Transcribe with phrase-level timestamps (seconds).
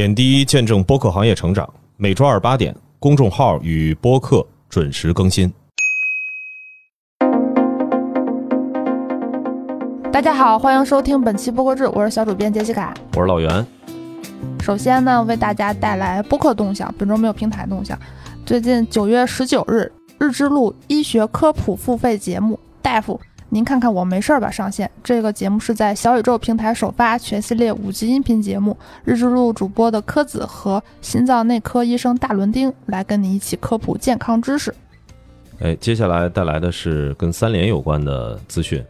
[0.00, 1.68] 点滴见证播客行业成长，
[1.98, 5.52] 每周二八点，公众号与播客准时更新。
[10.10, 12.94] 大家好，欢迎收听本期播客志，我是小主编杰西卡。
[13.14, 13.66] 我是老袁。
[14.62, 17.98] 首先呢，为大家带来播客动向，本周没有平台动向。
[18.46, 23.20] 最近九月十九日，日之路医学科普付费节目《大夫，
[23.52, 24.88] 您看看我没事儿吧》上线。
[25.02, 34.72] 这个节目是在小宇宙平台首发全系列五集音频节目，日之路主播的柯子和心脏内科医生大伦丁来跟你一起科普健康知识。
[35.58, 38.82] 哎，接下来带来的是跟三联有关的资讯。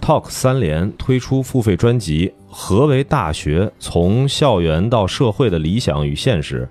[0.00, 6.68] Talk 三联推出付费专辑《何为大学：从校园到社会的理想与现实》，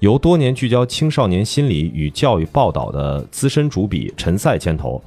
[0.00, 5.02] 由多年聚焦青少年心理与教育报道的资深主笔陈赛牵头，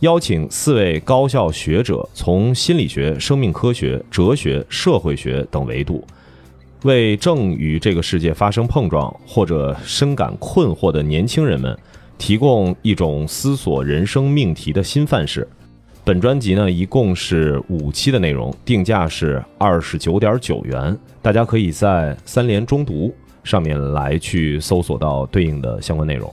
[0.00, 6.04] 邀请四位高校学者，从心理学、生命科学、哲学、社会学等维度，
[6.84, 11.76] 为正与这个世界发生碰撞或者深感困惑的年轻人们，
[12.16, 15.46] 提供一种思索人生命题的新范式。
[16.04, 26.32] 本专辑呢，一共是五期的内容，定价是二十九点九元，大家可以在三联中读上面来去搜索到对应的相关内容。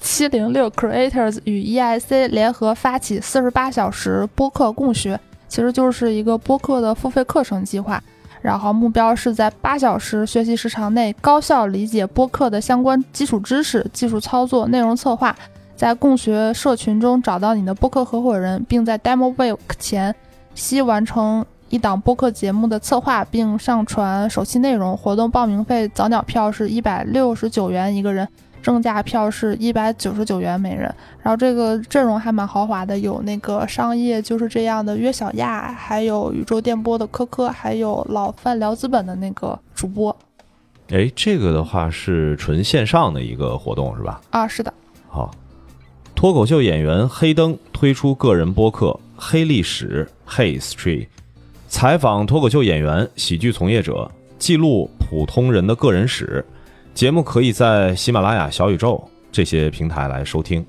[0.00, 5.18] 七零六 Creators 与 EIC 联合发起四十八小时播客共学，
[5.48, 8.02] 其实就是一个播客的付费课程计划。
[8.40, 15.34] 然后目标是在八小时学习时长内，高效理解播客的相关基础知识、技术操作、内容策划。
[15.74, 20.14] 在共学社群中找到你的播客合伙人，并在 Demo Week 前
[20.54, 24.96] 夕完成一档播客节目的策划，并上传首期内容。
[24.96, 28.26] 活动报名费早鸟票是一百六十九元一个人，
[28.62, 30.82] 正价票是一百九十九元每人。
[31.22, 40.16] 然后这个阵容还蛮豪华的，有那个商业就是这样的约小亚，还有宇宙电波的科科，还有老范聊资本的那个主播。
[40.90, 44.20] 哎，这个的话是纯线上的一个活动是吧？
[44.30, 44.72] 啊，是的。
[45.08, 45.30] 好。
[46.14, 48.86] 脱口秀演员黑灯推出个人播客
[49.16, 50.08] 《黑历史》
[50.60, 51.06] （History），
[51.68, 56.44] 采访脱口秀演员、喜剧从业者，记录普通人的个人史。
[56.98, 60.66] 节目可以在喜马拉雅、小宇宙这些平台来收听。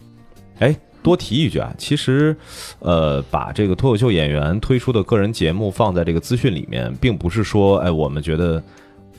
[0.60, 2.38] 哎，多提一句啊，其实，
[2.78, 8.64] 呃，把这个脱口秀演员推出的个人节目放在这个资讯里面，并不是说，哎，我们觉得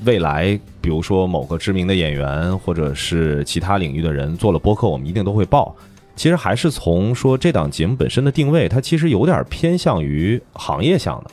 [0.05, 5.75] 未来，比如说某个知名的演员或者是其他领域的人做了播客，我们一定都会报。
[6.15, 11.31] 其实还是从说这档节目本身的定位，它其实有点偏向于行业向的。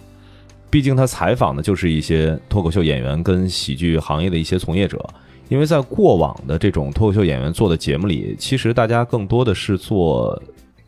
[0.71, 5.07] 毕竟他采访的就是一些脱口秀演员跟喜剧行业的一些从业者。
[5.49, 10.41] 因为在过往的这种脱口秀演员做的节目里，其实大家更多的是做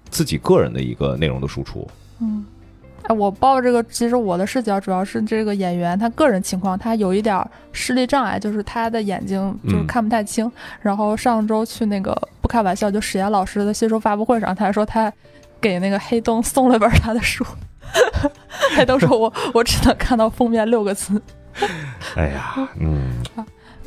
[0.09, 1.87] 自己个人的一个内容的输出。
[2.19, 2.45] 嗯。
[3.17, 10.51] 我报这个，其实我的视角主要是这个演员他个人情况，他有一点视力障碍，就是他的眼睛就是看不太清。
[10.79, 15.11] 然后上周去那个不开玩笑，就史岩老师的新书发布会上，他还说他
[15.59, 17.43] 给那个黑洞 送了本他的书。
[18.77, 21.19] 黑洞说我我只能看到封面六个字。
[22.15, 23.09] 哎呀，嗯。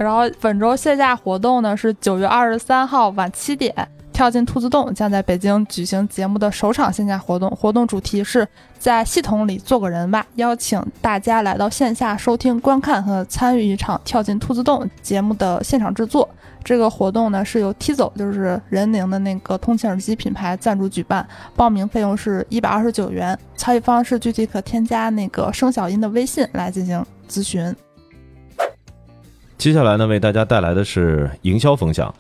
[0.03, 3.75] 然后本周线下活动呢是九月二十三号晚七点。
[4.13, 8.47] 跳进兔子洞将在北京举行节目的首场线下活动，活动主题是
[8.79, 16.29] 在系统里做个人吧，邀请大家来到线下收听、观看和参与一场跳进兔子洞节目的现场制作。
[16.63, 21.27] 这个活动呢是由 T 走就是人宁的那个通勤耳机品牌赞助举办，
[21.57, 27.75] 报名费用是一百二十九元，参与方式具体可添加那个声小音的微信来进行咨询。
[29.63, 32.13] 接下来呢，为大家带来的是营销风向。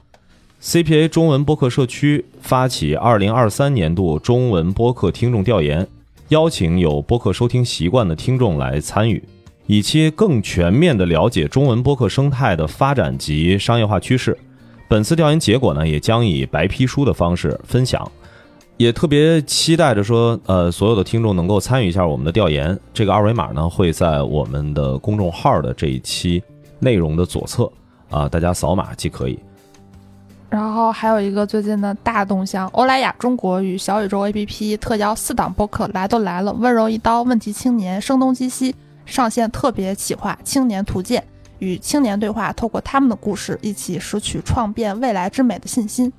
[0.62, 5.84] CPA 中文播客社区发起二零二三年度中文播客听众调研，
[6.28, 9.20] 邀请有播客收听习惯的听众来参与，
[9.66, 14.38] 以期更全面地了解中文播客生态的发展及商业化趋势。
[14.86, 18.08] 本次调研结果呢，也将以白皮书的方式分享，
[18.76, 22.78] 也特别期待着说，呃，所有的听众能够参与一下我们的调研。
[22.94, 26.41] 这个二维码呢，会在我们的公众号的这一期
[26.82, 27.70] 内容的左侧
[28.10, 29.38] 啊，大家扫码即可以。
[30.50, 38.75] 然后还有一个最近的大动向，欧莱雅中国与小宇宙 APP 特邀四档播客来都来了，温柔一刀、问题青年、声东击西
[39.06, 41.23] 上线特别企划《青年图鉴》，
[41.61, 46.12] 与青年对话，透过他们的故事，一起拾取创变未来之美的信心。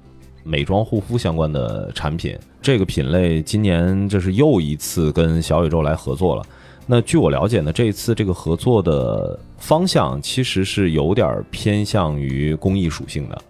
[0.44, 6.44] 美妆护肤相关的产品，这个品类今年这是又一次跟小宇宙来合作了。
[6.86, 13.42] 那据我了解呢，这一次这个合作的方向其实是有点偏向于公益属性的。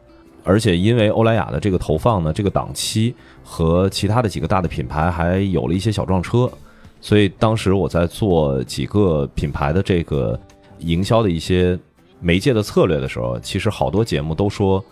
[0.44, 6.52] 而且因为欧莱雅的这个投放呢，这个档期和其他的几个大的品牌还有了一些小撞车，
[7.02, 10.40] 所以当时我在做几个品牌的这个
[10.80, 11.80] 营销的一些
[12.20, 14.84] 媒介的策略的时候，其实好多节目都说，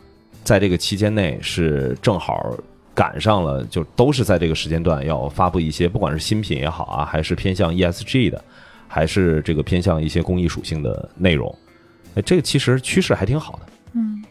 [0.43, 2.55] 在这个期间内是正好
[2.93, 8.43] 赶上了，就都是在这个时间段要发布一些，不管是新品也好啊，还是偏向 ESG 的，
[8.87, 11.53] 还是这个偏向一些公益属性的内容。
[12.15, 13.59] 哎，这个其实趋势还挺好的。
[13.93, 14.23] 嗯，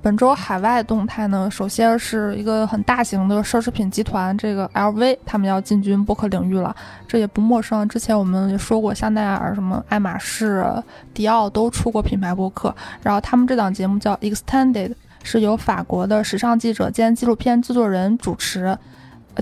[0.00, 6.74] 本周海外动态呢，首先是一个很大型的奢侈品集团，这个 LV，他们要进军播客领域了，
[7.08, 7.88] 这也不陌生。
[7.88, 10.64] 之前我们也说过，香奈儿、什么爱马仕、
[11.12, 12.74] 迪奥都出过品牌播客。
[13.02, 14.92] 然后他们这档节目叫 Extended，
[15.22, 18.76] 是由法国的时尚记者兼纪录片制作人主持。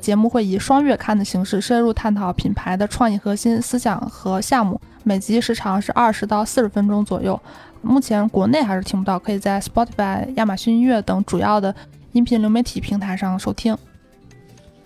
[0.01, 7.41] 节目会以双月刊的形式深入探讨品牌的创意核心思想和项目，每集时长是二十到四十分钟左右。
[7.83, 11.75] 目前国内还是听不到，可以在 Spotify、亚马逊音乐等主要的
[12.13, 13.77] 音频流媒体平台上收听。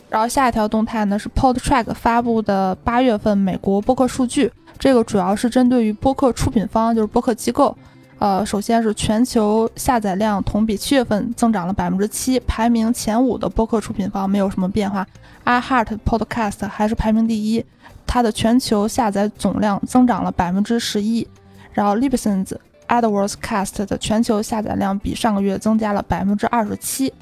[0.09, 7.77] 然后下一条动态呢是 Podtrack 发布的八月份美国播客数据，这个主要是针对于播客出品方，就是播客机构。
[8.25, 15.07] 呃，首先是全球下载量同比七月份增长了百分之七，排名前五的播客出品方没有什么变化
[15.45, 17.63] ，iHeart Podcast 还是排名第一，
[18.07, 21.29] 它的全球下载总量增长了百分之十一。
[21.75, 22.55] 然后 Libsyns
[22.89, 27.13] AdWords Cast 的全球下载量比上个月增加了百分之二十七。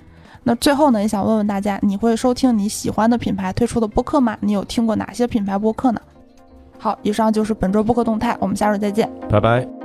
[0.44, 4.38] 那最后呢，也想问问大家，你会收听你喜欢的品牌推出的播客吗？
[4.38, 6.00] 你有听过哪些品牌播客呢？
[6.78, 9.81] 好，以上就是本周播客动态，我们下周再见，拜拜。